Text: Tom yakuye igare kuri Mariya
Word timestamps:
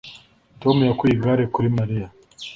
Tom 0.61 0.77
yakuye 0.89 1.11
igare 1.15 1.43
kuri 1.53 1.67
Mariya 1.77 2.07